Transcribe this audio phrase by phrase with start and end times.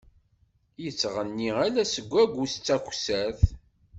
[0.87, 3.41] Ittɣenni ala seg agus d takessert.